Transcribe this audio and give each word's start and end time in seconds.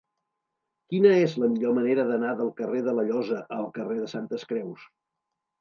Quina 0.93 1.11
és 1.25 1.35
la 1.43 1.49
millor 1.51 1.75
manera 1.79 2.05
d'anar 2.13 2.31
del 2.41 2.51
carrer 2.63 2.81
de 2.89 2.97
la 3.01 3.05
Llosa 3.11 3.45
al 3.59 3.71
carrer 3.79 3.99
de 4.03 4.11
Santes 4.15 4.49
Creus? 4.55 4.91